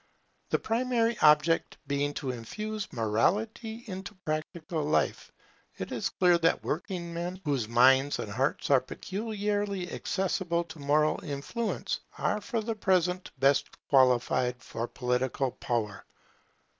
The 0.49 0.57
primary 0.57 1.15
object 1.21 1.77
being 1.85 2.15
to 2.15 2.31
infuse 2.31 2.91
morality 2.91 3.83
into 3.85 4.15
practical 4.25 4.83
life, 4.83 5.31
it 5.77 5.91
is 5.91 6.09
clear 6.09 6.39
that 6.39 6.63
working 6.63 7.13
men, 7.13 7.39
whose 7.45 7.67
minds 7.67 8.17
and 8.17 8.31
hearts 8.31 8.71
are 8.71 8.81
peculiarly 8.81 9.91
accessible 9.93 10.63
to 10.63 10.79
moral 10.79 11.23
influence, 11.23 11.99
are 12.17 12.41
for 12.41 12.61
the 12.61 12.73
present 12.73 13.29
best 13.39 13.67
qualified 13.89 14.63
for 14.63 14.87
political 14.87 15.51
power. 15.51 16.03